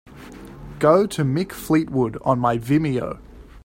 [0.79, 3.19] Go to Mick Fleetwood on my Vimeo